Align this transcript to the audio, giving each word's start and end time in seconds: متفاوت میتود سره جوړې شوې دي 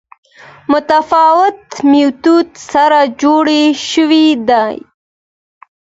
متفاوت 0.71 1.61
میتود 1.91 2.47
سره 2.71 2.99
جوړې 3.21 3.63
شوې 3.89 4.27
دي 4.49 4.75